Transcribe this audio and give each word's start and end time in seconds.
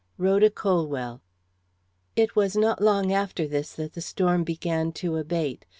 BROWNING. 0.17 1.19
It 2.15 2.35
was 2.35 2.55
not 2.55 2.81
long 2.81 3.13
after 3.13 3.45
this 3.47 3.73
that 3.73 3.93
the 3.93 4.01
storm 4.01 4.43
began 4.43 4.91
to 4.93 5.17
abate. 5.17 5.67